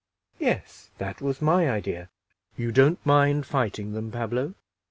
"Yes, 0.39 0.89
that 0.97 1.21
was 1.21 1.43
my 1.43 1.69
idea. 1.69 2.09
You 2.57 2.71
don't 2.71 3.05
mind 3.05 3.45
fighting 3.45 3.93
them, 3.93 4.09
Pablo?" 4.09 4.55